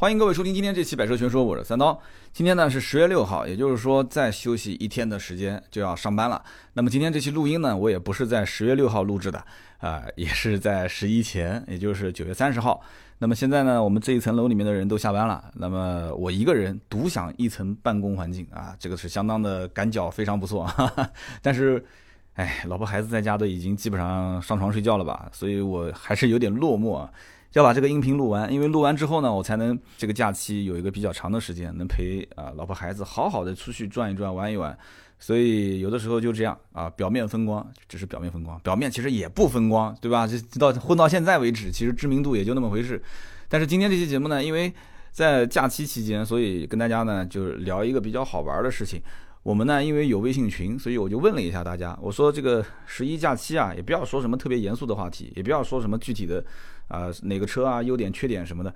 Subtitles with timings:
[0.00, 2.00] 欢迎各位收听今天这期《百车全说》，我是三刀。
[2.32, 6.40] 今天呢是十月六号，也就是说再休息一天的时间就要上班了。
[6.74, 9.44] 那么今天这期录音呢，我也不是在十月六号录制的，
[9.78, 12.80] 啊，也是在十一前，也就是九月三十号。
[13.18, 20.64] 那么现在呢，我们这一层楼里面的人都下班了，那么我一个人独享一层办公环境啊，这个是相当的赶脚，非常不错。
[20.64, 21.10] 哈哈。
[21.42, 21.84] 但是，
[22.34, 27.04] 哎，老婆孩子在家都已经基本上上床睡觉了吧，所以我还是有点落寞。
[27.54, 34.76] 要把这个音频录完，因为录完之后呢，我才能这个假期有一个比较长的时间，能陪啊老婆孩子好好的出去转一转、玩一玩。
[35.20, 40.28] 所以有的时候就这样啊，表面风光只是表面风光，表面其实也不风光，对吧？
[40.28, 43.02] 这到混到现在为止，其实知名度也就那么回事。
[43.48, 44.72] 但是今天这期节目呢，因为
[45.10, 49.02] 在假期期间，所以跟大家呢就聊一个比较好玩的事情。
[49.42, 56.44] 我们呢，因为有微信群，所以我就问了一下大家，我说这个十一假期啊，也不要说什么特别严肃的话题，也不要说什么具体的。
[56.88, 58.74] 啊，哪个车啊，优点缺点什么的，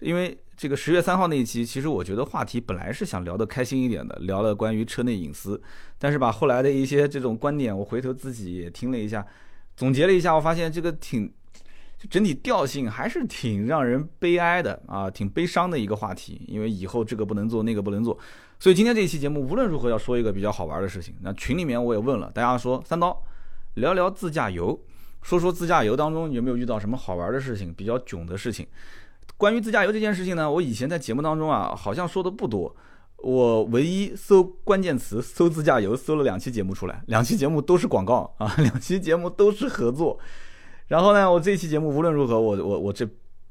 [0.00, 5.60] 因为这个十月三号那一期，其实我觉得话题本来是想聊得开心一点的，聊了关于车内隐私，
[5.98, 9.26] 但是把后来的一些这种观点，我回头自己也听了一下，
[9.76, 11.30] 总结了一下，我发现这个挺，
[12.08, 18.18] 整体调性还是挺让人悲哀的啊，挺悲伤的一个话题，因为以后这个不能做，那个不能做，
[18.58, 21.14] 所以今天这一期节目无论如何要说一个比较好玩的事情。
[21.22, 23.22] 那群里面我也问了，大家说三刀
[23.74, 24.78] 聊聊自驾游。
[25.26, 28.64] 说说自驾游当中有没有遇到什么好玩的事情，比较囧的事情。
[29.36, 32.72] 关于自驾游这件事情呢，我以前在节目当中啊，好像说的不多。
[33.16, 40.16] 我唯一搜关键词搜自驾游，搜了两期节目出来，两期节目都是广告啊， 两期节目都是合作。
[40.86, 43.04] 然后呢，我这期节目无论如何，我我我这。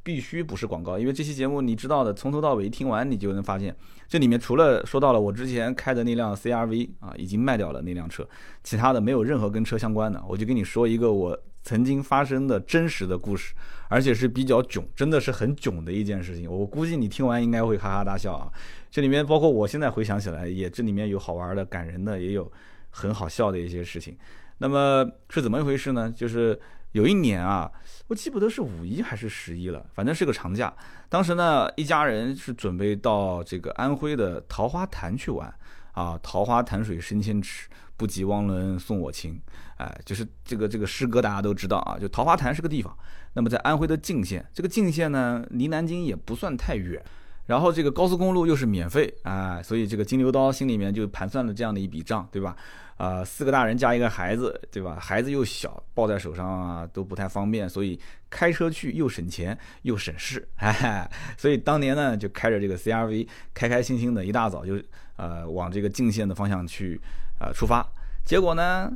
[0.06, 3.76] 必须不是广告，因为这期节目你知道的，从头到尾听完你就能发现，
[4.08, 8.24] 这里面除了说到了我之前开的那辆 CRV 啊，已经卖掉了那辆车，
[8.64, 10.24] 其他的没有任何跟车相关的。
[10.30, 11.36] 我就跟你说一个我
[11.66, 13.56] 曾经发生的真实的故事，
[13.90, 16.50] 而且是比较囧，真的是很囧的一件事情。
[16.50, 18.48] 我估计你听完应该会哈哈大笑啊。
[18.92, 22.50] 这里面包括我现在回想起来，也这里面有好玩的、感人的，也有
[22.92, 24.16] 很好笑的一些事情。
[24.60, 26.14] 那么是怎么一回事呢？
[26.16, 26.58] 就是
[26.92, 27.70] 有一年啊。
[28.08, 30.72] 我记不得是五一还是十一了，反正是个长假。
[31.10, 35.52] 当时呢，一家人是准备到这个安徽的桃花潭去玩
[35.94, 36.18] 啊。
[36.22, 39.40] 桃花潭水深千尺，不及汪伦送我情。
[39.78, 41.98] 哎，就是这个这个诗歌大家都知道啊。
[42.00, 42.98] 就桃花潭是个地方，
[43.34, 47.04] 那么在安徽的泾县，这个泾县呢离南京也不算太远，
[47.48, 52.56] 然后这个高速公路又是免费啊，所以这个金牛刀心里面就盘算了这样的一笔账，对吧？
[52.96, 54.98] 啊，四个大人加一个孩子，对吧？
[54.98, 61.06] 孩子又小，抱在手上啊都不太方便，所以开车去又省钱又省事，哎，
[61.38, 64.82] 所以当年呢就开着这个 CRV，开开心心的一大早就
[65.18, 66.98] 呃往这个泾县的方向去
[67.40, 67.86] 啊出发，
[68.24, 68.92] 结果呢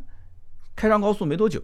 [0.76, 1.62] 开上高速没多久，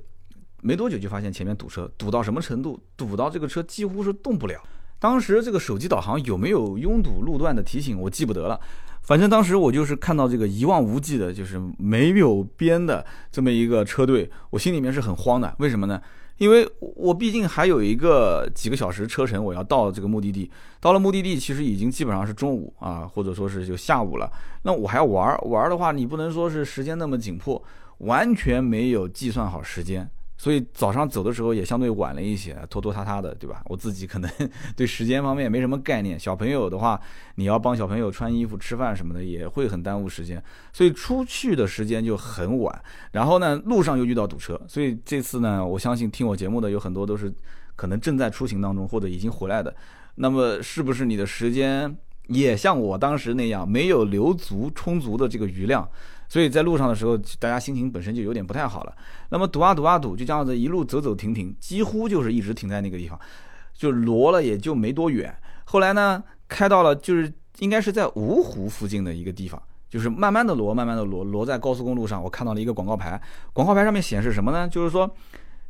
[0.62, 2.80] 没多久就发现前面堵车，堵到什么程度？
[2.98, 4.62] 堵到这个车几乎是动不了。
[5.00, 8.60] 当时这个手机导航有没有拥堵路段的提醒，我记不得了。
[9.04, 15.54] 反正当时我就是看到这个一望无际的，就是没有边的这么一个车队，我心里面是很慌的。
[15.60, 16.02] 为什么呢？
[16.38, 20.52] 因为我毕竟还有一个几个小时车程，我要到这个目的地。
[20.82, 24.30] 到了目的地，其实已经基本上是中午啊，或者说是就下午了。
[24.64, 27.64] 那我还要玩玩的话，你不能说是时间那么紧迫，
[28.00, 30.10] 完全没有计算好时间。
[30.46, 33.64] 所以早上走的时候也相对晚了一些，拖拖沓沓的，对吧？
[33.66, 34.30] 我自己可能
[34.78, 36.20] 对时间方面没什么概念。
[36.20, 37.02] 小朋友的话，
[37.34, 40.40] 你要帮小朋友穿衣服、吃饭什么的，也会很耽误时间。
[40.72, 42.84] 所以出去的时间就很晚。
[43.12, 44.62] 然后呢，路上又遇到堵车。
[44.68, 47.34] 所以这次呢，我相信听我节目的有很多都是
[47.76, 49.76] 可能正在出行当中或者已经回来的。
[50.14, 55.90] 那么是不是你的时间也像我当时那样，没有留足充足的这个余量？
[56.28, 58.96] 所以在路上的时候，大家心情本身就有点不太好了。
[59.30, 63.20] 那么堵啊堵啊堵，就这样子一路走走停停，几乎就是一直停在那个地方，
[63.74, 65.36] 就挪了也就没多远。
[65.66, 72.22] 后来呢，开到了就是应该是在芜湖附近的一个地方，就是慢慢的挪，慢慢的挪，挪在高速公路上。
[72.22, 73.22] 我看到了一个广告牌，
[73.54, 74.68] 广告牌上面显示什么呢？
[74.68, 75.10] 就是说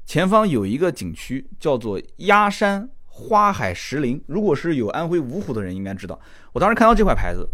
[0.05, 4.23] 前方有一个景区叫做鸭山花海石林。
[4.27, 6.19] 如果是有安徽芜湖的人应该知道，
[6.53, 7.47] 我当时看到这块牌子。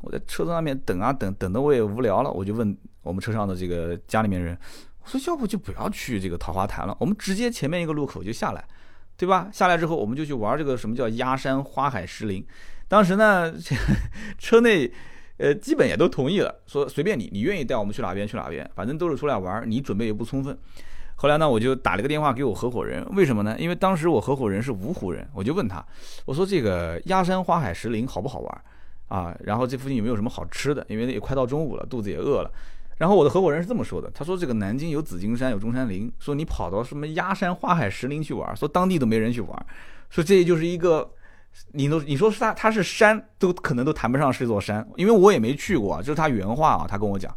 [0.00, 4.56] 我在车子上面等啊等，等的我也无聊了，我就问我们车上的这个家里面人，
[5.02, 8.64] 我说要不就不要去这个桃花潭了，我们直接前面一个路口就下来，
[9.16, 9.48] 对吧？
[9.52, 12.44] 下来之后我们就去玩这个什么叫鸭山花海石林。
[12.88, 13.52] 当时呢，
[14.38, 14.90] 车内
[15.38, 20.56] 呃基本也都同意了，说随便你，你愿意带我们去哪边去哪边，反正都是出来玩，你准备也不充分。
[21.16, 23.56] 后来呢，我就打了个电话给我合伙人，为什么呢？
[23.58, 25.84] 因为当时我合伙人是芜湖人，我就问他，
[26.24, 28.64] 我说这个鸭山花海石林好不好玩？
[29.12, 30.82] 啊，然后这附近有没有什么好吃的？
[30.88, 32.50] 因为也快到中午了，肚子也饿了。
[32.96, 39.66] 然后我的合伙人是这么说的，他说这个南京有紫金山，有中山陵，说你跑到什么鸭山花海石林去玩，说当地都没人去玩，
[40.08, 41.10] 说这就是一个
[41.72, 47.34] 你都你说是它它是山，都可能都谈不上是一座山，因为我也没去过，这是他原话啊，他跟我讲，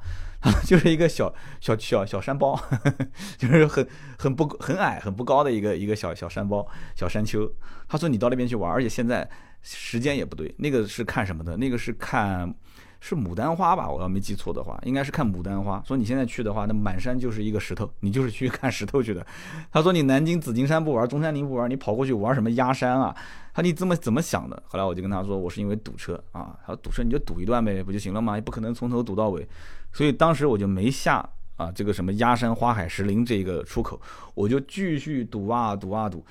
[0.66, 2.58] 就是一个小小小小山包，
[3.38, 3.86] 就是很
[4.18, 7.52] 很不很矮很不高的一个一个小小山包小山丘。
[7.88, 9.28] 他说你到那边去玩，而且现在
[9.66, 11.58] 时间也不对，那个是看什么的？
[11.58, 12.56] 那个是看。
[13.02, 13.88] 是牡丹花吧？
[13.88, 15.80] 我要没记错的话，应该是看牡丹花。
[15.86, 19.24] 说你现在去的话，那满山就是一个石头，你就是去看石头去的。
[19.72, 23.16] 他说你南京紫金山不玩，中山陵不玩，你跑过去玩什么压山啊？
[23.54, 24.64] 他你这么怎么想的？
[24.66, 26.58] 后来我就跟他说，我是因为堵车啊。
[26.66, 28.34] 他说堵车你就堵一段呗，不就行了吗？
[28.38, 29.48] 也不可能从头堵到尾。
[29.94, 31.24] 所以当时我就没下
[31.58, 34.02] 啊这个什么压山花海石林这个出口，
[34.34, 36.26] 我就继续堵啊堵啊堵。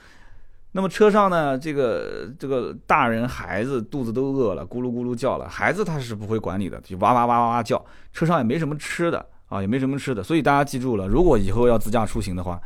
[0.77, 5.49] 那么车上呢，这个这个大人孩子肚子都饿了，咕噜咕噜叫了。
[5.49, 7.81] 孩子他是不会管你的，就哇哇哇哇哇叫。
[8.13, 10.21] 车上也没什么吃的啊，也没什么吃的。
[10.21, 12.61] 所以大家记住了，如果以后要自驾出行的话，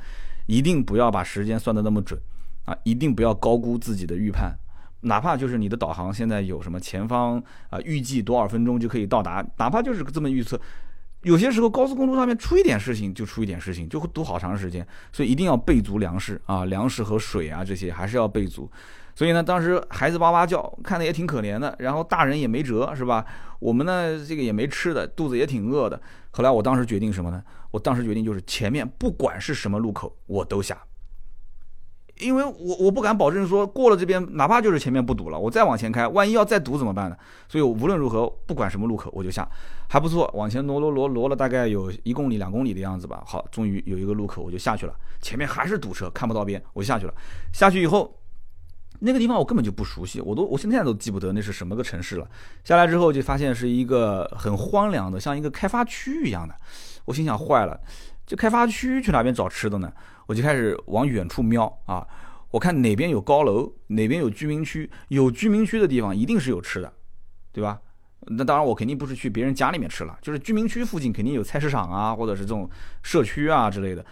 [0.46, 2.18] 一定不要把时间算得那么准
[2.64, 4.56] 啊，一定不要高估自己的预判。
[5.02, 7.36] 哪怕就是你的导航现在有什么前方
[7.68, 10.58] 啊，预计多少分钟就可以到达，哪怕就是这么预测。
[11.22, 18.70] 有些时候高速公路上面出一点事情就出一点事情，就会堵好长时间，所以一定要备足粮食啊，粮食和水啊这些还是要备足。
[19.14, 23.26] 所以呢，当时孩子哇哇叫，看的也挺可怜的，然后大人也没辙，是吧？
[23.58, 26.00] 我们呢这个也没吃的，肚子也挺饿的。
[26.30, 27.42] 后来我当时决定什么呢？
[27.72, 30.78] 我当时决定就是前面不管是什么路口我都下。
[32.20, 37.16] 因为我我不敢保证说过了这边，哪怕就是前面不堵了，我再往前开，万一要再堵怎么办呢？
[37.48, 39.48] 所以我无论如何不管什么路口我就下，
[39.88, 43.22] 还不错，往前挪挪挪挪了大概有一公里两公里的样子吧。
[43.26, 47.14] 好，终于有一个路口我就下去了，前面还是堵车，看不到边，我就下去了。
[47.52, 48.14] 下去以后，
[49.00, 52.28] 那个地方我根本就不熟悉，我都我现在都记不得那是什么个城市了。
[52.64, 56.54] 下来之后就发现是一个很荒凉的，像一个开发区一样的。
[57.04, 57.80] 我心想坏了，
[58.28, 59.90] 就开发区去哪边找吃的呢？
[60.26, 62.06] 我就开始往远处瞄啊，
[62.50, 66.92] 我看哪边有高楼，哪边有居民区，有居民区的地方一定是有吃的，
[67.52, 67.80] 对吧？
[68.26, 72.68] 那当然我肯定不是去别人家里面吃了，就是居民区附近肯定有菜市场啊，或者是这种
[73.02, 74.04] 社区啊之类的。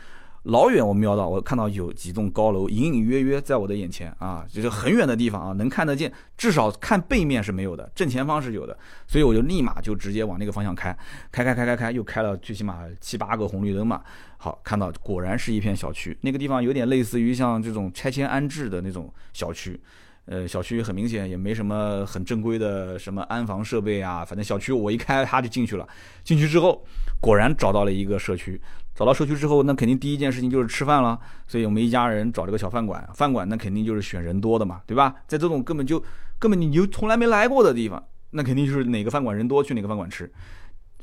[0.46, 8.76] 老远我瞄到，我看到有几栋高楼隐隐约约在我的眼前啊，就是很远的地方啊，能看得见，至少看背面是没有的，正前方是有的，
[9.08, 10.96] 所以我就立马就直接往那个方向开，
[11.32, 14.00] 开开开开开，又开了最起码七八个红绿灯嘛。
[14.36, 19.80] 好，看到果然是一片小区，那个地方有点类似于像这种拆迁安置的那种小区。
[20.26, 25.88] 呃，小区很明显也没什么很正规的什么安防设备啊，反正小区我一开他就进去了。
[26.22, 26.84] 进去之后，
[27.20, 28.60] 果然找到了一个社区。
[28.96, 31.20] 找到社区之后，那肯定第一件事情就是吃饭了。
[31.46, 35.14] 所以我们一家人找了个小饭馆，饭馆那肯定就是选人多的嘛，对吧？
[35.28, 36.02] 在这种根本就
[36.38, 40.28] 根本你就从来没来过的地方，那肯定就是哪个饭馆人多去哪个饭馆吃，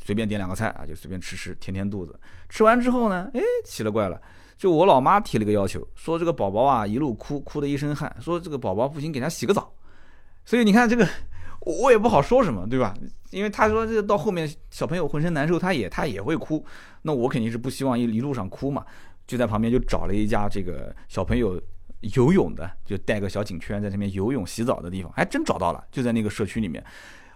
[0.03, 2.19] 随便点两个菜啊，就随便吃吃填填肚子。
[2.49, 4.19] 吃完之后呢，哎，奇了怪了。
[4.57, 9.71] 就我老妈提了个要求，说这个宝宝啊一路哭，哭的一身汗，说这个宝宝不行，给他洗个澡。
[10.45, 11.07] 所以你看这个，
[11.65, 12.93] 我也不好说什么，对吧？
[13.31, 16.63] 因为他说这到后面小朋友浑身难受，他也他也会哭，
[17.01, 18.85] 那我肯定是不希望一一路上哭嘛，
[19.25, 21.59] 就在旁边就找了一家这个小朋友
[22.15, 26.83] 游泳的，就带个小颈圈在那边游泳洗澡的地方，还真找到了，就在那个社区里面。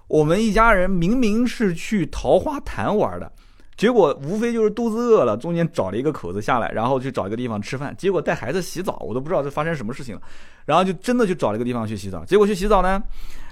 [0.08, 3.32] 我们一家人明明是去桃花潭玩的。
[3.76, 7.94] 结果无非就是肚子饿了，中间找了一个口子下来，然后去找一个地方吃饭。
[7.96, 10.22] 结果带孩子洗澡，我都不知道这发生什么事情了。
[10.66, 12.26] 然后就真的就找了一个地方去洗澡。
[12.26, 13.00] 结果去洗澡呢，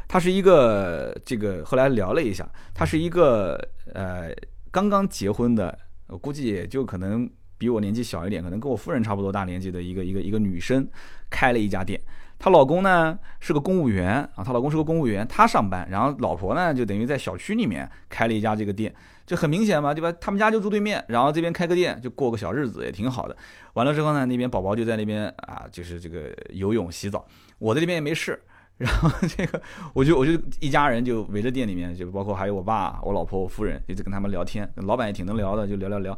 [0.07, 3.55] 他是一个这个后来聊了一下，他是一个
[3.93, 4.29] 呃
[4.71, 5.77] 刚刚结婚的，
[6.07, 10.87] 我估计也就可能比我年纪小一点，可能跟我夫人差不多大年纪的一个一个一个女生，
[11.29, 11.99] 开了一家店。
[12.37, 18.93] 她老公呢是个公务员啊，她老公是个公务员，他上班，然后老婆呢就等于在小区里面开了一家这个店。
[19.25, 20.15] 就很明显嘛，对吧？
[20.21, 23.35] 他们家就住对面，然后这边开个店，就过个小日子也挺好的。
[23.73, 27.25] 完了之后呢，那边宝宝就在那边啊，就是这个游泳洗澡。
[27.57, 28.39] 我在这边也没事，
[28.77, 29.61] 然后这个
[29.93, 34.69] 我就我就一家人就围着店里面，就包括还有我爸、我老婆、我夫人，一直跟他们聊天。
[34.75, 36.17] 老板也挺能聊的，就聊聊聊。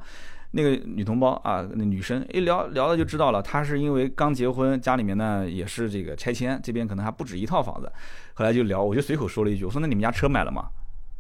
[0.52, 7.92] 那个女同胞啊，那女生一聊聊了就知道了，她是因为刚结婚，家里面呢也是这个拆迁，这边可能还不止一套房子。
[8.34, 10.68] 后来就聊，我就随口说了一句，我说那你们家车买了吗？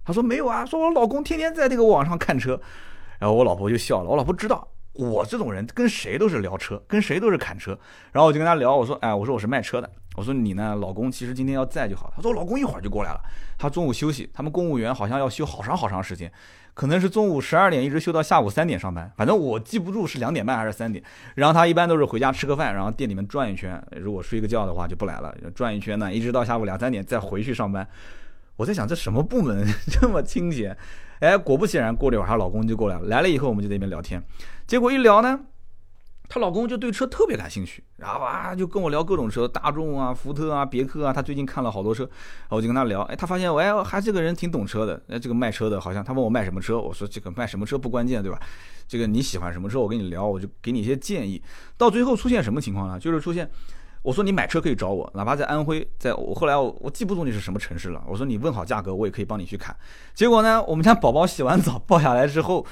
[0.05, 2.59] 他说没有啊，说我老公天天在这个网上看车，
[3.19, 4.09] 然后我老婆就笑了。
[4.09, 7.77] 我老婆知道我这种人跟谁都是聊车，跟谁都是侃车。
[8.13, 9.91] 然后我就跟他聊，我说，哎，我说我是卖车的。
[10.17, 12.11] 我说你呢，老公其实今天要在就好。
[12.15, 13.21] 他说老公一会儿就过来了，
[13.55, 16.31] 他中午休息，他们公务员好像要休好长好长时间，
[16.73, 21.03] 可能是中午十二点一直休到下午三点上班，反正我记不住是两点半还是三点。
[21.35, 27.87] 然后他一般都是回家吃个饭，然后店里面转一圈，如果睡个觉的话就不来了，转一圈呢，一直到下午两三点再回去上班。
[28.55, 30.75] 我在想这什么部门 这么清闲？
[31.19, 33.05] 哎，果不其然，过了一会儿她老公就过来了。
[33.05, 34.19] 来了以后，我们就在那边聊天。
[34.65, 35.39] 结果一聊呢，
[36.29, 48.39] 她老公就对车特别感兴趣，然后啊就跟我聊各种车，大众啊、福特啊、别克啊，他最近看了好多车，然后我就跟他聊，哎，他发现我哎还这个人挺懂车的，哎，这个卖车的好像他问我卖什么车，我说这个卖什么车不关键，对吧？
[48.87, 51.41] 这个你喜欢什么车，我跟你聊，我就给你一些建议。
[51.77, 52.99] 到最后出现什么情况呢？
[52.99, 53.49] 就是出现，
[54.01, 59.75] 我说你买车可以找我，哪怕在安徽，在我后来我我记不住你是什么城市了，我说你问好价格，我也可以帮你去砍。
[60.13, 62.65] 结果呢，我们家宝宝洗完澡抱下来之后，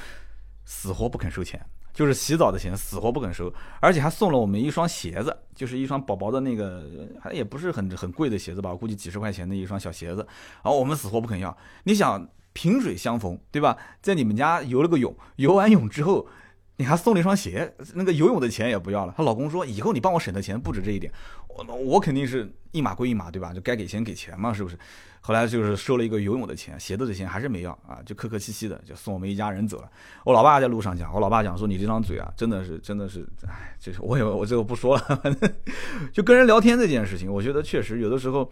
[0.66, 1.66] 死活不肯收钱。
[1.96, 6.84] 就是洗澡的钱，死活不肯收，而且还送了我们一双鞋子，就是一双薄薄的那个，
[7.22, 10.18] 还也不是很很贵的鞋子吧，我估计几十块钱的一双小鞋子，
[10.62, 11.58] 然后我们死活不肯要。
[11.86, 13.78] 你想萍水相逢，对吧？
[14.02, 16.28] 在你们家游了个泳，游完泳之后，
[16.78, 19.14] 你还送了一双鞋，那个游泳的钱也不要了。
[19.16, 21.12] 她老公说，以后你帮我省的钱不止这一点，
[21.48, 23.54] 我我肯定是一码归一码，对吧？
[23.54, 24.78] 就该给钱给钱嘛，是不是？
[25.22, 29.90] 后来就是收了一个游泳的钱，鞋子的钱还是没要啊，就客客气气的就送我们一家人走了。
[30.24, 35.22] 我老爸在路上讲，我老爸讲说你这张嘴啊，真的是真的是，哎，就是我也我这个不说了，
[36.14, 38.52] 就跟人聊天这件事情，我觉得确实有的时候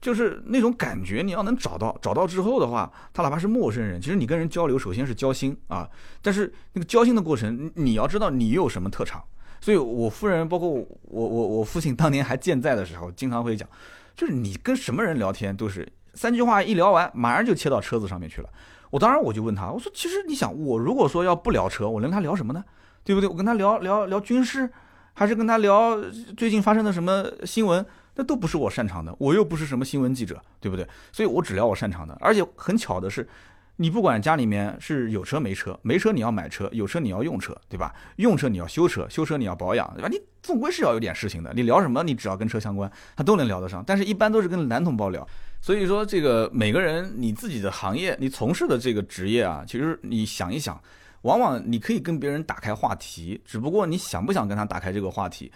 [0.00, 5.88] 就是那种感觉，你要能找到，找到之后的话，他哪怕是陌生人，其实你跟人交流，首先是交心啊，
[6.22, 9.22] 但是那个交心的过程，你要知道你有什么特长。
[9.60, 13.68] 所以我夫人包括我我我父亲当年还健在的时候，经常会讲。
[14.16, 18.48] 就是你跟什么人聊天都是三句话一聊完，马上就切到车子上面去了。
[18.90, 22.64] 我当然我就问他，我说其实你想，我如果说要不聊车，我能跟他聊什么呢？
[23.04, 23.28] 对不对？
[23.28, 24.68] 我跟他聊聊聊军事，
[25.14, 25.98] 还是跟他聊
[26.36, 27.84] 最近发生的什么新闻？
[28.14, 30.86] 那都不是我擅长的，我又不是什么新闻记者，对不对？
[31.12, 32.16] 所以我只聊我擅长的。
[32.20, 33.28] 而且很巧的是。
[33.76, 37.94] 你不管家里面是有车没车，没车你要买车，有车你要用车，对吧？
[38.16, 40.08] 用车你要修车，修车你要保养，对吧？
[40.10, 41.50] 你总归是要有点事情的。
[41.54, 43.82] 你聊什么，你只要跟车相关，他都能聊得上。
[43.86, 45.26] 但是，一般都是跟男同胞聊。
[45.62, 50.78] 所以说，这个每个人你自己的行业，你从事的这个职业啊，其实你想一想，
[51.22, 55.50] 往往你可以跟别人打开话题，只不过你想不想跟他打开这个话题，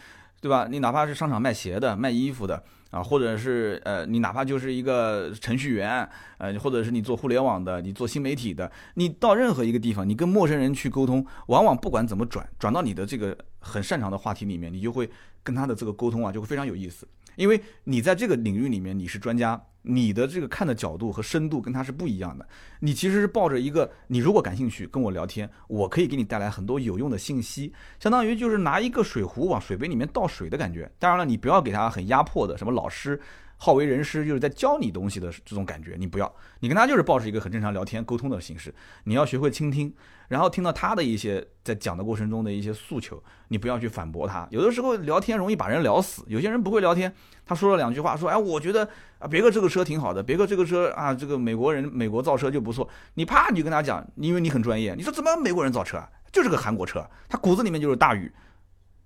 [0.45, 0.69] 对吧？
[0.71, 2.63] 你哪怕是商场卖鞋的、卖衣服的。
[2.91, 15.11] 啊，或者是呃，你哪怕就是一个程序员，呃，或者是你做互联网的，你做新媒体的，你到任何一个地方，你跟陌生人去沟通，往往不管怎么转，转到你的这个很擅长的话题里面，你就会
[15.43, 17.09] 跟他的这个沟通啊，就会非常有意思。
[17.37, 22.47] 因为你在这个领域里面你是专家，你的这个看的角度和深度跟他是不一样的。
[22.81, 30.91] 你其实是抱着一个，你如果感兴趣跟我聊天，我可以给你带来很多有用的信息，相当于就是拿一个水壶往水杯里面倒水的感觉。
[30.99, 33.21] 当然了，你不要给他很压迫的什么老师。
[33.56, 39.94] 好为人师，就是在教你东西的这种感觉，你不要，你跟他就是保持一个很正常聊天沟通的形式，你要学会倾听，
[40.28, 44.46] 然后听到他的一些在讲的过程中的一些诉求，你不要去反驳他。
[44.50, 47.14] 有的时候聊天容易把人聊死，有些人不会聊天，
[47.46, 58.30] 他说了两句话，说哎，我觉得啊，别克这个车挺好的，别克这个车啊，这个美国人美国造车就不错，你啪你就跟他讲，因为你很专业，你说怎么美国人造车啊，就是个韩国车，他骨子里面就是大宇，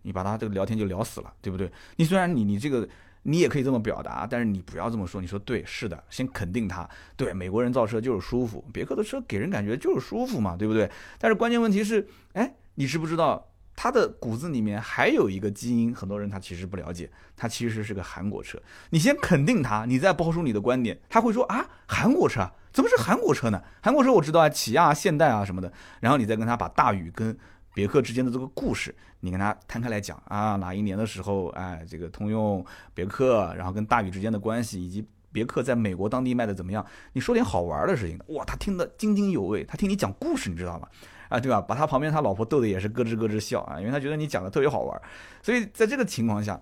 [0.02, 1.70] 你把他这个聊天就聊死了，对不对？
[1.96, 2.88] 你虽然你你这个。
[3.22, 5.20] 你也可以这么表达，但是你不要这么说。
[5.20, 6.88] 你说对，是的，先肯定他。
[7.16, 10.90] 对，美国人造车就是舒服，别克的车给人感觉就是舒服嘛，对不对？
[11.18, 15.94] 但是关键问题是，哎，你知不知道他的骨子里面还有一个基因？
[15.94, 18.58] 很多人他其实不了解，他其实是个韩国车。
[18.90, 23.62] 你先肯定他，你再抛出你的观点，他会说啊，韩国车怎么是韩国车呢？
[23.82, 25.72] 韩国车我知道啊，起亚、现代啊什么的。
[26.00, 27.36] 然后你再跟他把大宇跟。
[27.74, 36.84] 别克之间的这个故事，你跟他摊开来讲啊，哪一年的时候，哎，这个通用、别克，然后跟大宇之间的关系，以及别克在美国当地卖的怎么样？
[37.12, 40.88] 你说点好玩的事情，哇，他听得津津有味，他听你讲故事，你知道吗？
[41.28, 41.60] 啊，对吧？
[41.60, 45.02] 把他旁边他老婆逗的也是咯吱咯吱笑啊，因为他觉得你讲的特别好玩。
[45.42, 46.60] 所以在这个情况下，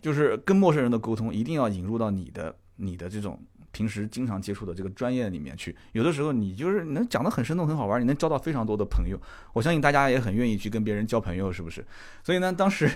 [0.00, 3.38] 就是跟陌生人的沟通，一定要引入到你的你的这种。
[3.74, 9.20] 平时经常接触的这个专业里面去，有的时候你就是能讲得很生动、很好玩，你能交到非常多的朋友。
[9.52, 11.84] 我相信大家也很愿意去跟别人交朋友，是不是？
[12.22, 12.88] 所以呢，当时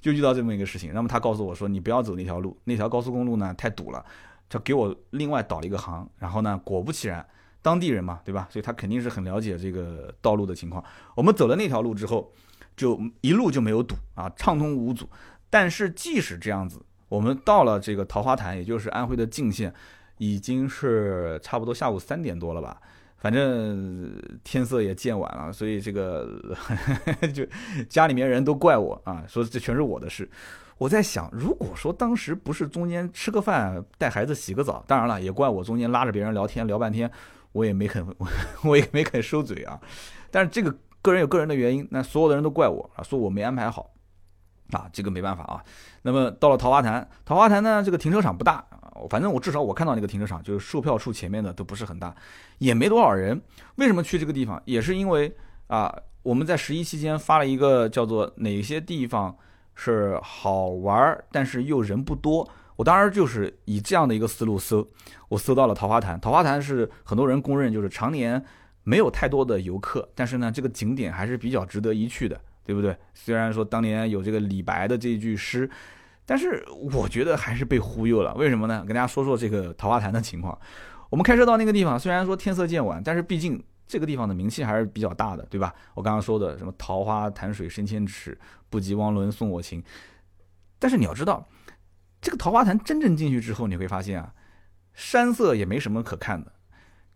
[0.00, 0.92] 就遇到这么一个事情。
[0.92, 4.04] 那么他告诉我说：“你不要走那条路，那条高速公路呢太堵了。”
[4.50, 6.06] 就给我另外导了一个航。
[6.18, 7.26] 然后呢，果不其然，
[7.62, 8.46] 当地人嘛，对吧？
[8.50, 10.84] 所以他肯定是很了解这个道路的情况。
[11.14, 12.30] 我们走了那条路之后，
[12.76, 15.08] 就一路就没有堵啊，畅通无阻。
[15.48, 19.72] 但是即使这样子，我们到了这个桃花潭，也就是安徽的泾县。
[20.18, 22.80] 已经是差不多下午三点多了吧，
[23.16, 26.28] 反正天色也渐晚了，所以这个
[27.34, 27.44] 就
[27.88, 30.28] 家里面人都怪我啊，说这全是我的事。
[30.76, 37.10] 我在想，如果说当时不是中间吃个饭、带孩子洗个澡，当然了，也怪我中间拉着别人聊天聊半天，
[37.52, 38.04] 我也没肯，
[38.64, 39.80] 我也没肯收嘴啊。
[40.30, 43.90] 但是这个个人有个人的原因，那所有的人都怪我啊，说我没安排好
[44.72, 45.62] 啊，这个没办法啊。
[46.02, 48.66] 那么到了桃花潭，桃花潭呢，这个停车场不大。
[49.10, 52.14] 反正我至少我看到那个停车场，就是售票处前面的都不是很大，
[52.58, 53.40] 也没多少人。
[53.76, 54.60] 为什么去这个地方？
[54.64, 55.34] 也是因为
[55.66, 59.36] 啊，我们在十一期间发了一个叫做哪些地方
[59.74, 62.48] 是好玩，但是又人不多。
[62.76, 64.88] 我当然就是以这样的一个思路搜，
[65.28, 66.20] 我搜到了桃花潭。
[66.20, 68.44] 桃花潭是很多人公认就是常年
[68.82, 72.96] 没有太多的游客，但是呢，这个景点还是比较值得一去的，对不对？
[73.14, 75.70] 虽然说当年有这个李白的这句诗，
[76.26, 78.34] 但是我觉得还是被忽悠了。
[78.34, 78.84] 为什么呢？
[78.86, 80.58] 跟大家说说这个桃花潭的情况。
[81.10, 85.74] 我们开车到那个地方，虽然说天色渐晚，但是毕竟这个地方的名气还是比较大的，对吧？
[85.94, 88.38] 我刚刚说的什么桃花潭水深千尺，
[88.70, 89.82] 不及汪伦送我情。
[90.78, 91.46] 但是你要知道。
[92.20, 94.32] 这个桃花潭真正进去之后，你会发现啊，
[94.94, 96.50] 山色也没什么可看的，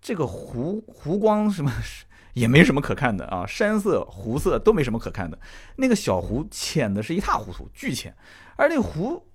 [0.03, 1.73] 这个湖湖光什么
[2.39, 5.39] 也没什么可看的啊，山色湖色都没什么可看的。
[5.77, 8.15] 那个小湖浅的是一塌糊涂，巨浅，
[8.57, 9.27] 而那个湖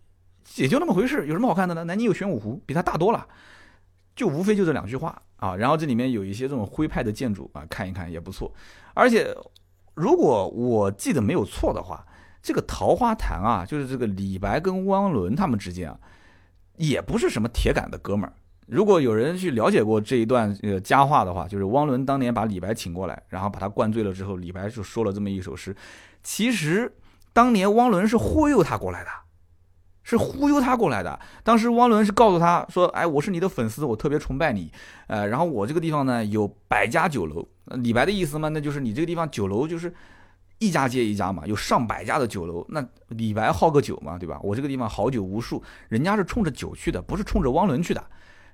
[0.55, 1.83] 也就那么回事，有什么好看的呢？
[1.83, 3.27] 南京有玄武湖，比它大多了，
[4.15, 5.55] 就无非就这两句话啊。
[5.55, 8.53] 然后这里面有一些这种徽派的建筑啊，看一看也不错。
[8.93, 9.36] 而且
[9.93, 12.05] 如果我记得没有错的话。
[12.45, 15.98] 这个桃花潭啊，就是这个李白跟汪伦他们之间啊，
[16.75, 18.33] 也不是什么铁杆的哥们儿。
[18.67, 25.75] 如果有人去了解过这一段呃佳话的话，就是汪伦当年把李白请过来，然后把他灌醉了之后，李白就说了这么一首诗。
[26.24, 26.91] 其实
[27.34, 29.10] 当年汪伦是忽悠他过来的，
[30.03, 31.20] 是忽悠他过来的。
[31.43, 34.72] 当时汪伦是告诉他说：“哎，我是你的粉丝，我特别崇拜你。
[35.08, 37.48] 呃，然后我这个地方呢有百家酒楼。
[37.65, 39.93] 李白的意思嘛，那就是你这个地方酒楼就是。”
[40.60, 42.65] 一家接一家嘛，有上百家的酒楼。
[42.70, 44.39] 那李白好个酒嘛，对吧？
[44.41, 48.01] 我这个地方好酒无数，人家是冲着酒去的，不是冲着汪伦去的。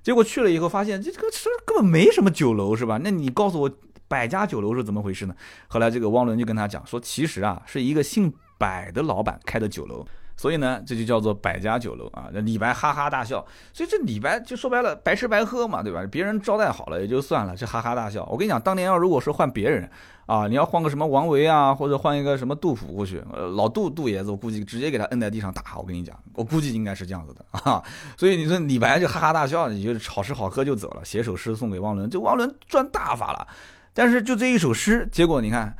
[0.02, 2.98] 结果去了以后，发现这这个是根本没什么酒楼，是吧？
[3.02, 3.70] 那你告诉我，
[4.08, 5.34] 百家酒楼是怎么回事呢？
[5.68, 10.06] 后来这个汪伦就跟他讲说，其实啊，是一个姓百的老板开的酒楼。
[10.40, 12.30] 所以呢，这就叫做百家酒楼啊。
[12.32, 13.44] 那李白哈哈大笑，
[13.74, 16.02] 所以这李白就说白了，白吃白喝嘛，对吧？
[16.10, 18.24] 别人招待好了也就算了，这哈哈大笑。
[18.24, 19.86] 我跟你讲，当年要如果是换别人
[20.24, 23.22] 啊，你要换个什么王维啊，或者换一个什么杜甫过去，
[23.54, 25.76] 老杜杜爷子，我估计直接给他摁在地上打。
[25.76, 27.82] 我跟你讲，我估计应该是这样子的啊。
[28.16, 33.46] 所以你说李白就哈哈大笑，你就好吃好喝就走了，写首诗送给汪伦，这汪伦赚大发了。
[33.92, 35.76] 但是就这一首诗，结果你看，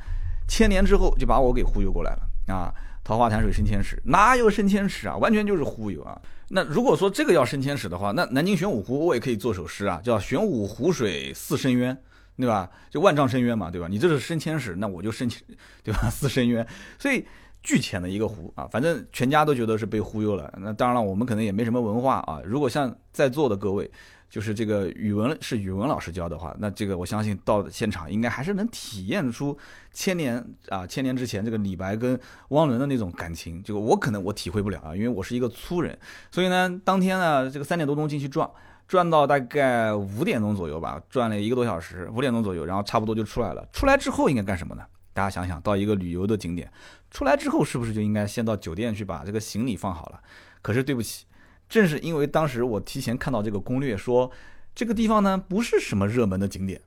[0.47, 2.71] 千年之后就把我给忽悠过来了啊。
[3.03, 5.17] 桃花潭水深千尺，哪有深千尺啊？
[5.17, 6.21] 完全就是忽悠啊！
[6.49, 11.97] 那如果说这个要深千尺的话，那南京玄武湖我也可以做首诗啊，叫玄武湖水似深渊，
[12.37, 12.69] 对吧？
[12.89, 13.87] 就万丈深渊嘛，对吧？
[13.89, 15.41] 你这是深千尺，那我就深千，
[15.83, 16.09] 对吧？
[16.11, 16.65] 似深渊，
[16.99, 17.25] 所以
[17.63, 20.53] 巨浅的一个湖啊，反正全家都觉得是被忽悠了。
[20.57, 22.39] 那当然了，我们可能也没什么文化啊。
[22.45, 23.89] 如果像在座的各位。
[24.31, 29.55] 就是这个语文是语文老师教的话，那这个我相信到现场应该还是能体验出
[29.91, 32.17] 千年啊千年之前这个李白跟
[32.47, 33.61] 汪伦的那种感情。
[33.61, 35.99] 这个我可能我体会不了啊，因为我是一个粗人。
[36.31, 38.49] 所以呢，当天呢这个三点多钟进去转，
[38.87, 43.67] 转到大概五点钟左右吧，转了一个多小时，五点钟左右，然后差不多就出来了。
[43.73, 44.83] 出来之后应该干什么呢？
[45.11, 46.71] 大家想想到一个旅游的景点，
[47.09, 50.21] 出来之后是不是就应该先到酒店去把这个行李放好了？
[50.61, 51.25] 可是对不起。
[51.71, 54.29] 正是因为当时我提前看到这个攻略，说
[54.75, 56.81] 这个地方呢不是什么热门的景点，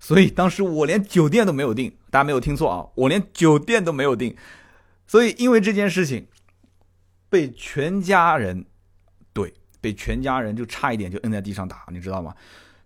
[0.00, 1.96] 所以当时我连酒店都没有订。
[2.10, 4.36] 大家没有听错啊，我连酒店都没有订。
[5.06, 6.26] 所以因为这件事情，
[7.28, 8.64] 被全家人，
[9.32, 12.34] 对，被全家人就差一点就摁在地上打，你知道吗？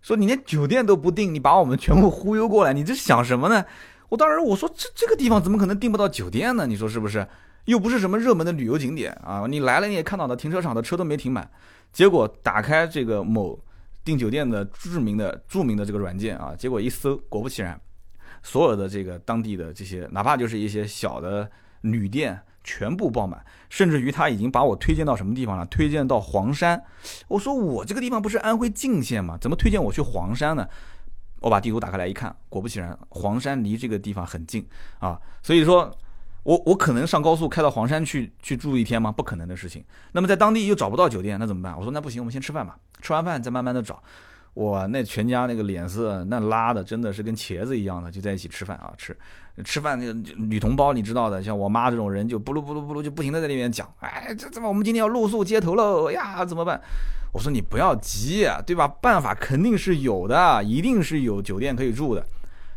[0.03, 3.65] 说你连酒店都不订，你把我们全部忽悠过来，你这想什么呢？
[4.09, 6.67] 我当时我说这这个地方怎么可能订不到酒店呢？
[6.67, 7.27] 你说是不是？
[7.69, 9.45] 又不是什么热门的旅游景点啊！
[9.47, 11.47] 你来了你也看到了，停车场的车都没停满。
[11.93, 13.63] 结果打开这个某
[14.03, 17.79] 订酒店的著名的著名的这个软件啊，结果一搜，果不其然，
[18.41, 21.47] 所有的这个当地的这些，哪怕就是一些小的
[21.81, 23.39] 旅店，全部爆满。
[23.69, 25.63] 甚至于他已经把我推荐到什么地方了？
[25.67, 26.83] 推荐到黄山。
[27.27, 29.37] 我说我这个地方不是安徽泾县吗？
[29.39, 30.67] 怎么推荐我去黄山呢？
[31.41, 35.21] 我把地图打开来一看，果不其然，黄山离这个地方很近啊。
[35.43, 35.95] 所以说。
[36.49, 39.11] 我我可能上高速开到黄山去去住一天吗？
[39.11, 39.85] 不可能的事情。
[40.13, 41.77] 那么在当地又找不到酒店，那怎么办？
[41.77, 44.01] 我说那不行，我们先吃饭吧，吃完饭再慢慢的找。
[44.55, 49.15] 哇，那全家那个脸色那拉的真的是跟茄子一样的，就在一起吃饭啊，吃
[49.63, 56.43] 吃饭那个女同胞你知道的，像我妈这种人就不噜不噜不噜就不停的在那边讲，哎，这怎么我们今天要露宿街头喽呀？
[56.43, 56.81] 怎么办？
[57.31, 58.87] 我说你不要急，对吧？
[58.87, 62.25] 办法肯定是有的，一定是有酒店可以住的。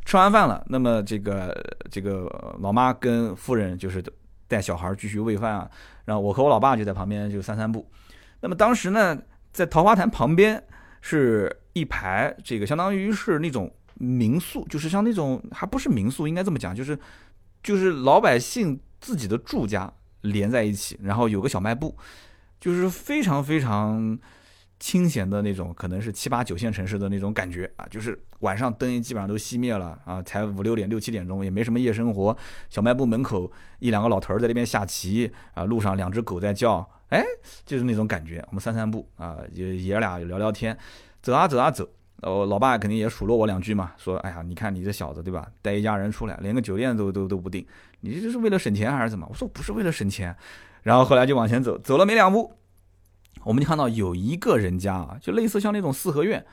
[0.04, 1.54] 吃完饭了，那么这个
[1.90, 2.28] 这个
[2.60, 4.02] 老妈跟夫人就是
[4.48, 5.70] 带小孩继续喂饭啊，
[6.04, 7.88] 然后我和我老爸就在旁边就散散步。
[8.40, 9.16] 那么当时呢，
[9.52, 10.62] 在桃花潭旁边
[11.00, 16.98] 是一排这个相当于是那种民宿，就是像那种还不是民宿，应该这么讲，就是
[17.62, 19.90] 就是老百姓自己的住家
[20.22, 21.96] 连在一起，然后有个小卖部，
[22.60, 24.18] 就是非常非常
[24.82, 32.36] 清闲的那种，可能是七八九线城市的那种感觉啊，就是晚上灯基本上都熄灭了啊，才五六点六七点钟，也没什么夜生活。
[32.68, 37.22] 小卖部门口一两个老头在那边下棋啊，路上两只狗在叫，哎，
[37.64, 38.44] 就是那种感觉。
[38.48, 40.76] 我们散散步啊，爷爷俩聊聊天，
[41.22, 41.88] 走啊走啊走。
[42.22, 47.64] 哦老爸肯定也数落我两句嘛，说，哎呀，你看你这小子对吧，带一家人出来，连个酒店都都都不定，
[48.00, 49.24] 你这是为了省钱还是怎么？
[49.30, 50.36] 我说不是为了省钱。
[50.82, 52.52] 然后后来就往前走，走了没两步。
[53.44, 56.44] 我们就看到有一个人家啊，就类似像那种四合院，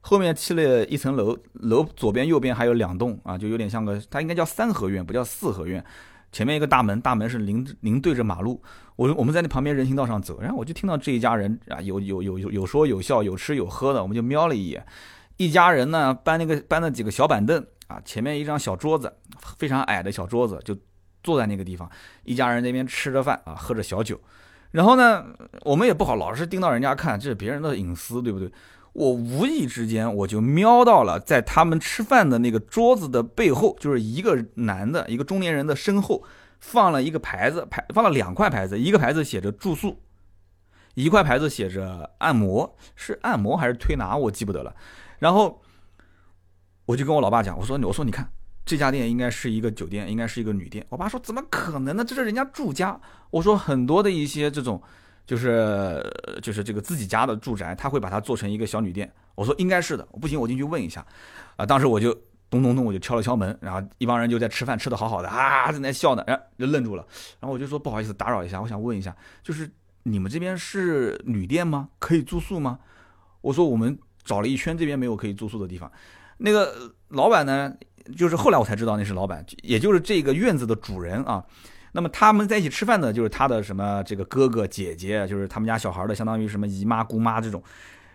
[0.00, 5.84] 后面砌了一层楼，楼左边右边还有两栋啊，就有点像个，它应该叫三合院，不叫四合院。
[6.32, 8.62] 前面一个大门，大门是临临对着马路。
[8.96, 14.84] 我我们在那旁边人行道上走，然后我就听到这一家人啊，有有有有说有笑，有吃有喝的，我们就瞄了一眼，
[15.36, 19.12] 一家人呢搬那个搬了几个小板凳啊，前面一张小桌子，
[19.56, 20.76] 非常矮的小桌子，就
[21.22, 21.90] 坐在那个地方，
[22.24, 24.20] 一家人那边吃着饭啊，喝着小酒。
[24.76, 25.24] 然后呢，
[25.62, 28.52] 我们也不好老是盯到人家看，这是别人的隐私，对不对？
[28.92, 36.22] 我无意之间我就瞄到了，在他们吃饭的那个桌子的背后，就是一个男的，一个中年人的身后，
[36.60, 39.98] 放了一个牌子，牌放了两块牌子，一个牌子写着住宿，
[40.92, 44.76] 一块牌子写着按摩，是按摩还是推拿，我记不得了。
[45.18, 45.62] 然后
[46.84, 48.30] 我就跟我老爸讲，我说，我说你看。
[48.66, 50.84] 这家店应该是一个酒店，应该是一个旅店。
[50.88, 52.04] 我爸说：“怎么可能呢？
[52.04, 53.00] 这是人家住家。”
[53.30, 54.82] 我说：“很多的一些这种，
[55.24, 56.04] 就是
[56.42, 61.06] 就是这个自己家的住宅，他会把它做成一个小旅店。”我说：“应该是的。”不行，我进去问一下。
[61.54, 62.12] 啊，当时我就
[62.50, 67.06] 咚咚咚，我就敲了敲门，然后一帮人就在吃饭，吃的好好的啊，在那笑呢，然后，就愣住了。
[67.38, 69.70] 然后我就说：“不好意思，打扰一下，我想问一下，就是
[70.02, 71.88] 你们这边是旅店吗？
[72.00, 72.80] 可以住宿吗？”
[73.42, 75.88] 我说：“我们找了一圈，这边没有可以住宿的地方。”
[76.38, 77.72] 那个老板呢？
[78.16, 81.42] 就是后来我才知道那是老板，也就是这个院子的主人啊。
[81.92, 87.62] 那么他们在一起吃饭的，就是他的什么这个哥哥姐姐，就是他们家小孩的，相当于什么姨妈姑妈这种。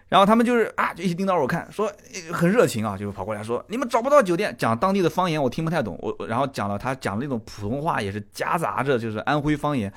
[0.08, 1.92] 然后他们就是啊，就一起盯到我看，说
[2.32, 9.92] 很热情啊，就跑过来说你们找不到酒店，讲当地的方言我听不太懂，我然后讲了他讲的那种普通话也是夹杂着就是安徽方言，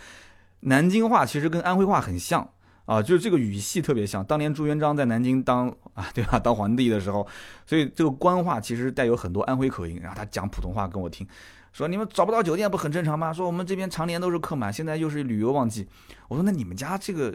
[0.61, 2.49] 南京话其实跟安徽话很像。
[2.87, 6.39] 啊，就是这个语系特别像当年朱元璋在南京当啊，对吧？
[6.39, 7.27] 当皇帝的时候，
[7.65, 9.99] 所以这个官话其实带有很多安徽口音。
[10.03, 11.27] 然后他讲普通话跟我听，
[11.73, 13.33] 说你们找不到酒店不很正常吗？
[13.33, 15.89] 说我们这边常年都是客满，现在又是旅游旺季。
[16.29, 17.35] 我说那你们家这个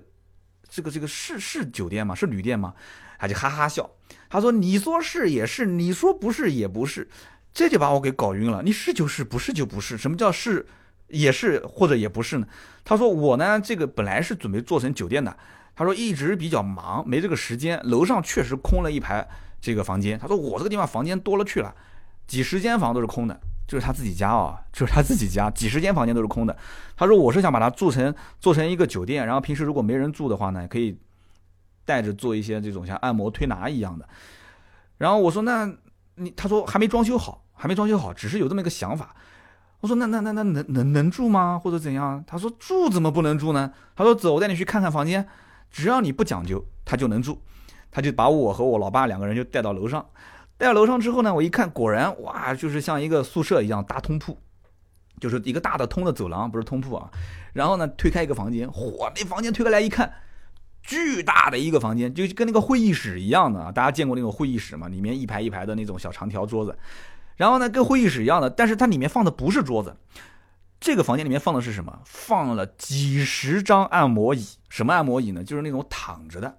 [0.70, 2.14] 这个这个是是酒店吗？
[2.14, 2.76] 是旅店吗？
[3.18, 3.90] 他就哈哈笑，
[4.30, 7.10] 他说你说是也是，你说不是也不是，
[7.52, 8.62] 这就把我给搞晕了。
[8.62, 10.68] 你是就是，不是就不是，什么叫是？
[11.10, 12.48] 也是或者也不是呢？
[12.84, 15.36] 他说我呢，这个本来是准备做成酒店的。
[15.76, 17.80] 他说一直比较忙，没这个时间。
[17.86, 19.26] 楼上确实空了一排
[19.62, 20.20] 这个房间。
[20.20, 21.74] 他说我这个地方房间多了去了，
[22.28, 26.58] 几十间房都是空的，就是他自己家啊，就是他自己家，几十间房间都是空的。
[26.98, 31.00] 他说我是想把它做成做成一个酒店，然后平时如果没人住的话呢，可以
[31.86, 34.08] 带着做一些这种像按摩推拿一样的。
[34.98, 35.72] 然后我说那
[36.16, 39.16] 你他说还没装修好，还没装修好，只是有这么一个想法。
[39.82, 41.58] 我说那那那那能能能住吗？
[41.58, 42.24] 或者怎样？
[42.28, 43.72] 他说住怎么不能住呢？
[43.96, 45.28] 他说走，我带你去看看房间，
[45.72, 47.42] 只要你不讲究，他就能住。
[47.92, 50.06] 他就把我和我老爸两个人就带到楼上，
[50.58, 54.38] 带到楼上之后呢，我一看，果然哇，就是像一个宿舍一样大通铺，
[55.20, 57.10] 就是一个大的通的走廊，不是通铺啊。
[57.54, 60.14] 然后呢，推开一个房间，嚯，那房间推开来一看，
[60.84, 63.72] 巨大的一个房间，就跟那个会议室一样的啊。
[63.72, 64.88] 大家见过那种会议室吗？
[64.88, 66.78] 里面一排一排的那种小长条桌子。
[67.40, 69.96] 然后呢，跟会议室一样的，但是它里面放的不是桌子，
[70.78, 72.02] 这个房间里面放的是什么？
[72.04, 74.46] 放了几十张按摩椅。
[74.68, 75.42] 什么按摩椅呢？
[75.42, 76.58] 就是那种躺着的，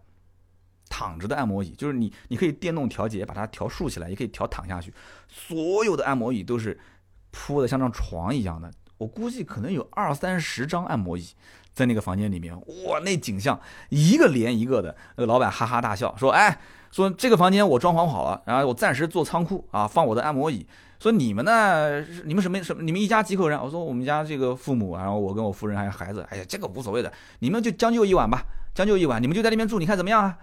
[0.88, 4.90] 躺着的按摩椅，就是你你可以电动调节，把它调竖起来，也可以调躺下去。
[5.28, 6.80] 所有的按摩椅都是
[7.30, 11.28] 铺的像张床一样的，我估计可能有二三十张按摩椅
[11.74, 12.58] 在那个房间里面。
[12.86, 14.96] 哇，那景象一个连一个的。
[15.16, 16.58] 那个老板哈哈大笑说：“哎。”
[16.90, 20.66] 说这个房间我装潢好了，然后我暂时做仓库啊，放我的按摩椅。
[20.98, 22.00] 说你们呢？
[22.26, 22.82] 你们什么什么？
[22.82, 23.58] 你们一家几口人？
[23.58, 26.26] 我说我们家这个父母，然后我跟我夫人还有孩子。
[26.28, 30.36] 哎呀，这个无所谓的，你们就将就一晚吧， 将就一晚，你们就在那边住，你看怎么样啊？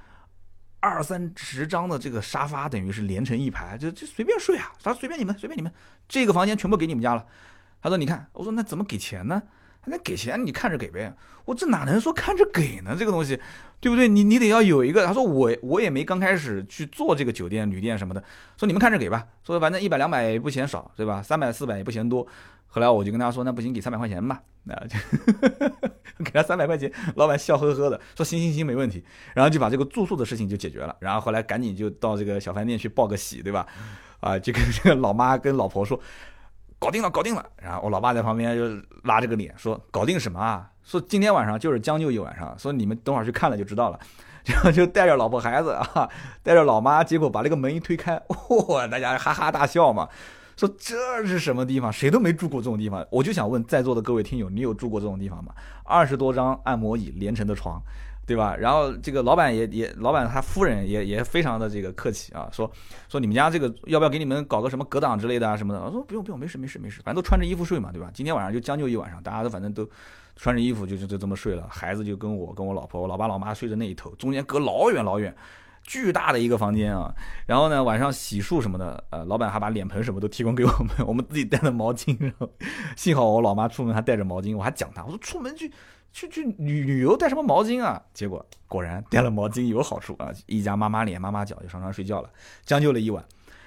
[0.80, 5.72] 二三十张的这个沙发，等于是连成一排，就就随便睡啊，他随便你们，随便你们，
[6.08, 7.24] 这个房间全部给你们家了。
[7.82, 9.44] 他说你看，我说那怎么给钱呢？
[9.88, 11.14] 那给钱你看着给呗，
[11.46, 12.96] 我这哪能说看着给呢？
[12.98, 13.40] 这个东西，
[13.80, 14.08] 对不对？
[14.08, 15.06] 你你得要有一个。
[15.06, 18.22] 他说我我也没刚开始去做这个酒店旅店什么的，
[18.58, 21.24] 说你们看着给吧，说反正一百两百不嫌少，对吧？
[21.24, 22.28] 三百四百也不嫌多。
[22.68, 24.42] 后来我就跟他说，那不行，给三百块钱吧。
[24.66, 24.98] 那就
[26.22, 29.02] 给他三百块钱，老板笑呵呵的说行行行，没问题。
[29.34, 30.94] 然后就把这个住宿的事情就解决了。
[31.00, 33.66] 然后后来赶紧就到这个小饭店去报个喜，对吧？
[34.20, 35.98] 啊，就跟这个老妈跟老婆说。
[36.80, 37.46] 搞定了，搞定了。
[37.62, 40.70] 然后我老爸在旁边就拉着个脸说：“搞定什么啊？
[40.84, 42.58] 说今天晚上就是将就一晚上。
[42.58, 44.00] 说你们等会儿去看了就知道了。
[44.46, 46.10] 然 后就带着老婆孩子啊，
[46.42, 48.22] 带着老妈，结果把那个门一推开，
[48.70, 50.08] 哇，大家哈哈大笑嘛，
[50.56, 51.92] 说这是什么地方？
[51.92, 53.06] 谁都没住过这种地方。
[53.10, 55.54] 我就想问在座的各位听友，你有住过这种地方吗？
[55.84, 57.82] 二十多张按摩椅连成的床。
[58.28, 58.56] 对吧？
[58.58, 62.70] 然后这个老板也也，老板他夫人也也非常的这个客气啊，说
[63.08, 65.82] 说你们家这个要不要给你们搞个什么隔挡之类的啊什么的？
[65.82, 68.12] 我说不用不用，没事没事没事，反正都穿着衣服睡嘛，对吧？
[68.14, 69.90] 今天晚上就将就一晚上，大家都反正都
[70.36, 75.34] 穿着衣服就就就这么睡了，孩子就跟我跟我老婆，我老爸老妈睡在那一头，中间隔老远老远，
[75.84, 77.10] 巨大的一个房间啊。
[77.46, 82.18] 然后呢，晚上洗漱什么的，呃，老板还把脸盆什么都提供给我们，我们自己带的毛巾。
[82.20, 82.50] 然后
[82.98, 85.72] 幸好我老妈出门还带着毛巾，我还讲她，我说出门去。
[86.18, 88.02] 去去旅旅游带什么毛巾啊？
[88.12, 90.32] 结果果然带了毛巾有好处啊！
[90.48, 92.30] 一家妈妈脸妈妈脚就上床睡觉了，
[92.66, 93.24] 将就了一晚。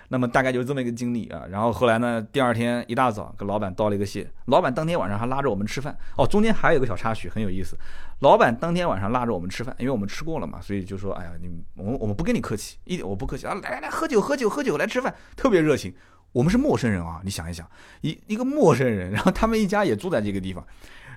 [0.08, 1.44] 那么大概就是这么一个经历啊。
[1.48, 5.96] 然后后来呢，第二天一大早跟老板道了一个谢，老板当天晚上还拉着我们吃饭。
[6.16, 7.76] 哦，中间还有一个小插曲很有意思，
[8.18, 15.94] 老板当天晚上拉着我们吃饭，因为我们吃过了嘛，所以就说：“哎呀，你我我们不跟你客气，一点我不客气啊，来来来，喝酒喝酒喝酒，来吃饭，特别热情。
[16.32, 17.68] 我们是陌生人啊，你想一想，
[18.00, 20.66] 一一个陌生人，然后他们一家也住在这个地方。”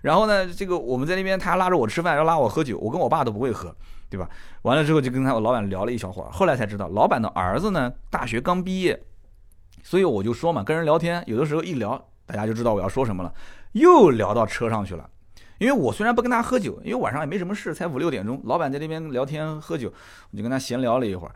[0.04, 3.74] 然后呢，这个我们在那边，他拉着我吃饭，要拉我喝酒，我跟我爸都不会喝，
[4.10, 4.30] 对吧？
[4.64, 9.02] 完了之后就跟他老板聊了一小会儿，后来才知道，老板的儿子呢，大学刚毕业，
[9.82, 13.34] 所以我就说嘛，跟人聊天，有的时候一聊，大家就知道我要说什么了，
[13.72, 15.10] 又聊到车上去了。
[15.60, 19.90] 因为我虽然不跟他喝酒，因为晚上也没什么事，才五六点钟，老板在那边聊天喝酒，
[20.32, 21.34] 我就跟他闲聊了一会儿。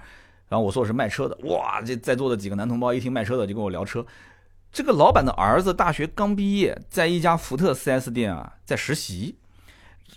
[0.50, 4.06] 然后我说我是卖车的，哇，这在座的几个男同胞一听卖车的，就跟我聊车。
[4.72, 9.38] 这个老板的儿子大学刚毕业，在一家福特 4S 店啊，在实习。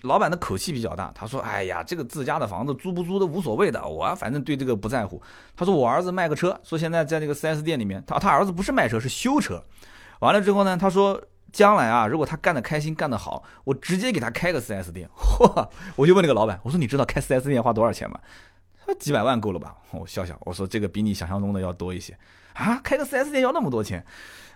[0.02, 5.20] 老板的口气比较大，他说：“哎呀，这个自家的房子租不租都无所谓的，我反正对这个不在乎。”
[5.54, 9.62] 他说：“我儿子卖个车，说现在在那个 4S 店里面，他他儿子不是卖车，是修车。
[10.20, 11.20] 完了之后呢，他说
[11.52, 15.08] 将来啊，如果他干得开心，干得好，我直接给他开个 4S 店。
[15.18, 15.68] 嚯！
[15.96, 18.18] 我就问那个老板，我说你知道开 4S 店花多少钱吗？
[18.78, 19.76] 他说几百万够了吧？
[19.90, 22.16] 我笑笑，我说这个比你想象中的要多一些
[22.54, 24.04] 啊，开个 4S 店要那么多钱。”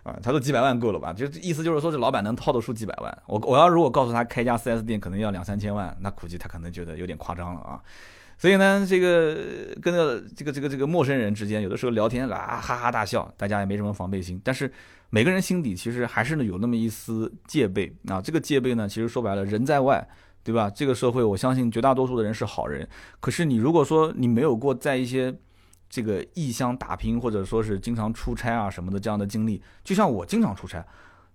[0.05, 1.15] 啊，他说几百万够了吧？
[1.15, 3.23] 就意思就是说，这老板能掏得出几百万。
[3.27, 7.81] 我我要如果告诉他开家 4S 店可能要两三千万，那估计他可能觉得有点夸张了啊。
[8.37, 9.35] 所以呢，这个
[9.81, 14.39] 跟个这个这个这个陌生人之间，有的时候聊天啊哈哈大笑，大家也没什么防备心。
[14.45, 14.71] 但是
[15.09, 18.21] 每个人心底其实还是呢有那么一丝戒备啊。
[18.21, 20.07] 这个戒备呢，其实说白了，人在外，
[20.43, 20.69] 对吧？
[20.69, 22.87] 这个社会，我相信绝大多数的人是好人。
[23.21, 25.35] 可是你如果说你没有过在一些
[25.89, 30.85] 这个异乡打拼，或者说是经常出差啊什么的这样的经历，就像我经常出差，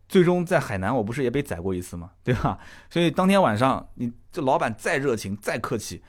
[0.07, 2.11] 最终在海南我不是也被宰过一次吗？
[2.23, 2.57] 对吧？
[2.89, 6.01] 所以当天晚上，你这老板再热情再客气，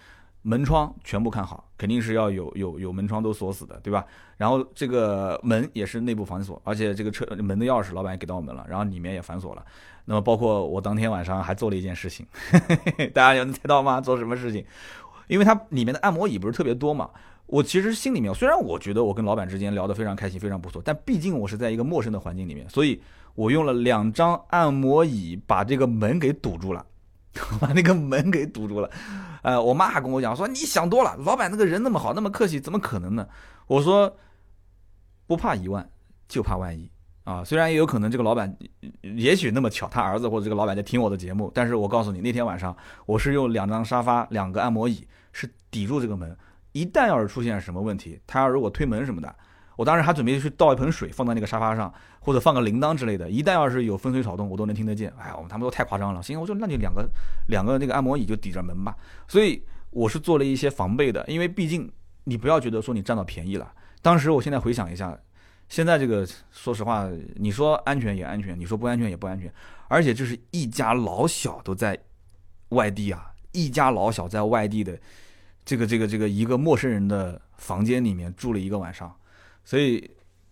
[0.42, 4.04] 门窗全部看好，肯定是要有有有门窗都锁死的，对吧？
[4.36, 9.64] 然后这个门也是内部反锁，而且这个车门的钥匙老板也给到我们了，然后里面也反锁了。
[10.06, 12.26] 那么包括我当天晚上还做了一件事情，
[13.14, 14.00] 大家有能猜到吗？
[14.00, 14.64] 做什么事情？
[15.28, 17.10] 因为它里面的按摩椅不是特别多嘛。
[17.50, 23.00] 我其实心里面，虽然我觉得我跟老板之间聊得非常开心，非常不错，但毕竟我是在一个陌生的环境里面，所以
[23.34, 26.86] 我用了两张按摩椅把这个门给堵住了，
[27.58, 28.88] 把那个门给堵住了。
[29.42, 33.26] 呃，我妈还跟我讲说：“你想多了，老板那个人那么好，那么客气，怎么可能呢？”
[33.66, 34.16] 我说
[35.26, 35.90] ：“不怕一万，
[36.28, 36.88] 就怕万一
[37.24, 37.42] 啊！
[37.42, 38.56] 虽然也有可能这个老板，
[39.00, 46.36] 也许那么巧，他儿子或者这个老板在听我的节目，但是我告诉你，那天晚上我是用两张沙发、两个按摩椅是抵住这个门。”
[46.72, 49.34] 一旦要是出现什么问题，他要如果推门什么的，
[49.76, 53.30] 我当时还准备去倒一盆水放在那个沙发上，或者放个铃铛之类的。
[53.30, 55.12] 一旦要是有风吹草动，我都能听得见。
[55.18, 56.22] 哎呀，他们都太夸张了。
[56.22, 57.08] 行，我说那就两个
[57.48, 58.94] 两个那个按摩椅就抵着门吧。
[59.26, 61.90] 所以我是做了一些防备的，因为毕竟
[62.24, 63.72] 你不要觉得说你占到便宜了。
[64.02, 65.18] 当时我现在回想一下，
[65.68, 69.52] 现在这个说实话，你说安全也安全，你说不安全也不安全。
[69.88, 71.98] 而且这是一家老小都在
[72.68, 74.96] 外地啊，一家老小在外地的。
[75.64, 79.14] 这个这个这个一个陌生人的房间里面住了一个晚上，
[79.64, 80.10] 所以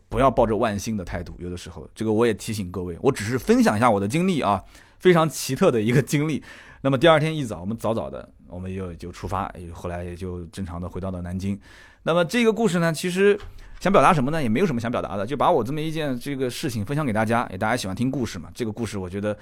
[0.08, 1.34] 不要抱着万幸的态度。
[1.38, 4.62] 有的时候，这个我也提醒各位，我只是分享一下我的经历啊，
[4.98, 6.42] 非常奇特的一个经历。
[6.82, 11.58] 那么第二天一早，我们早早的，我们又就出发，后来也就正常的回到了南京。
[12.04, 13.36] 那么这个故事呢，其实
[13.80, 14.40] 想表达什么呢？
[14.40, 17.48] 也没有什么想表达的，就把我这么一件这个事情分享给大家。
[17.50, 18.48] 也大家喜欢听故事嘛？
[18.54, 19.36] 这个故事我觉得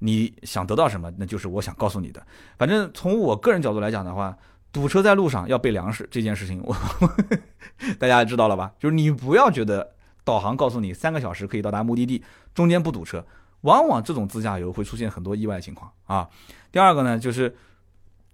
[0.00, 2.24] 你想得到什么，那就是我想告诉你的。
[2.58, 4.36] 反正从我个人角度来讲的话。
[4.72, 6.74] 堵车在路上要备粮食这件事情， 我
[8.00, 8.72] 大家知道了吧？
[8.78, 9.92] 就是你不要觉得
[10.24, 13.24] 导航告诉你三个小时可以到达目的地，中间不堵车，
[13.60, 16.28] 往往这种自驾游会出现很多意外情况啊。
[16.70, 17.54] 第二个呢，就是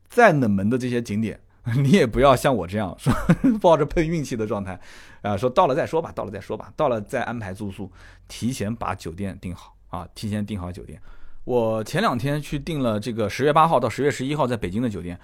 [0.08, 1.40] 再冷门的这些景点，
[1.82, 3.12] 你也不要像我这样说，
[3.60, 4.78] 抱着碰运气的状态，
[5.22, 7.90] 啊，说到了再说吧，到了再说吧，到了再安排住宿，
[8.28, 11.00] 提前把酒店订好啊，提前订好酒店。
[11.44, 15.18] 我前两天去订了这个十月八号到十月十一号在北京的酒店。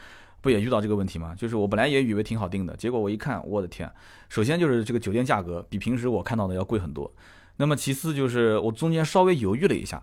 [0.45, 1.35] 不也遇到这个问题吗？
[1.35, 3.91] 就是我本来也以为挺好订的，结果我一看，我的天，
[4.29, 7.11] 首先就是这个酒店价格比平时我看到的要贵很多。
[7.57, 10.03] 那么其次就是我中间稍微犹豫了一下，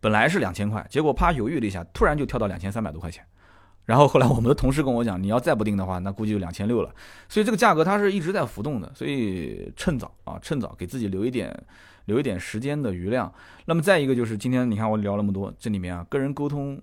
[0.00, 3.24] 本来是两千块，结果啪犹豫了一下，突然就跳到两千三百多块钱。
[3.84, 6.94] 然后后来我们的同事跟我讲，你要再不订的话，那估计就两千六了。
[7.28, 11.52] 所以这个价格它是一直在浮动的，所以趁早啊，趁早给自己留一点，
[12.04, 13.32] 留一点时间的余量。
[13.64, 16.80] 那么再一个就是今天你看我聊那么多，这里面啊，个人沟通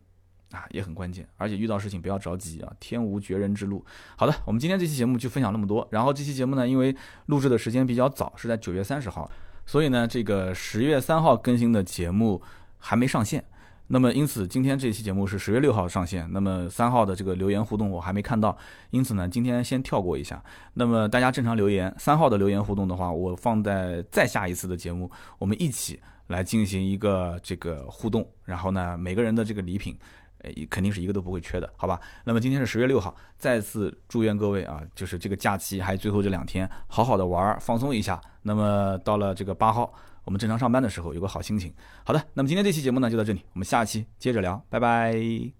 [0.51, 3.83] 啊也很关键，而且遇到事情不要着急啊，天无绝人之路。
[4.15, 5.87] 好的，我们今天这期节目就分享那么多。
[5.91, 6.95] 然后这期节目呢，因为
[7.27, 9.29] 录制的时间比较早，是在九月三十号，
[9.65, 12.41] 所以呢，这个十月三号更新的节目
[12.77, 13.43] 还没上线。
[13.91, 16.29] 那么，因此今天这期节目是十月六号上线。
[16.31, 18.55] 那么三号的这个留言互动我还没看到，
[18.91, 20.43] 因此呢，今天先跳过一下。
[20.75, 25.09] 那么大家正常留言，三号的留言互动的话，我放在再下一次的节目，
[25.39, 28.23] 我们一起来进行一个这个互动。
[28.45, 29.97] 然后呢，每个人的这个礼品，
[30.69, 31.99] 肯定是一个都不会缺的，好吧？
[32.23, 38.19] 那么今天是十月六号，再次祝愿各位啊，就是这个假期还有最后这两天，好好的玩放松一下。
[38.41, 39.93] 那么到了这个八号。
[40.25, 41.73] 我们正常上班的时候有个好心情。
[42.03, 45.58] 好的，那么今天这期节目呢就到这里，我们下期接着聊，拜拜。